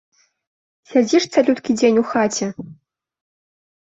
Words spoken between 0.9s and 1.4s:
Сядзіш